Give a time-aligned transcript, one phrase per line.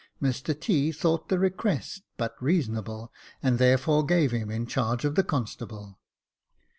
[0.19, 0.91] Mr T.
[0.91, 3.13] thought the request but reasonable
[3.43, 5.99] and therefore gave him in charge of the constable.